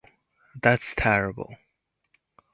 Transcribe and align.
That's 0.59 0.95
terrible! 0.95 1.55